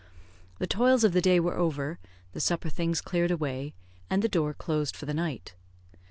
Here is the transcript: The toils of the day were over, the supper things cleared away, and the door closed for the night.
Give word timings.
The 0.57 0.65
toils 0.65 1.03
of 1.03 1.13
the 1.13 1.21
day 1.21 1.39
were 1.39 1.53
over, 1.55 1.99
the 2.33 2.39
supper 2.39 2.69
things 2.69 3.01
cleared 3.01 3.29
away, 3.29 3.75
and 4.09 4.23
the 4.23 4.27
door 4.27 4.51
closed 4.51 4.95
for 4.97 5.05
the 5.05 5.13
night. 5.13 5.53